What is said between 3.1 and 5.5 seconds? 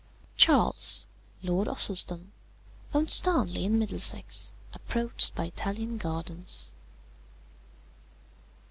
Darnley in Middlesex, approached by